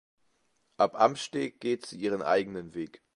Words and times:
Ab 0.77 0.95
Amsteg 0.95 1.59
geht 1.59 1.85
sie 1.85 1.99
ihren 1.99 2.23
eigenen 2.23 2.73
Weg. 2.73 3.03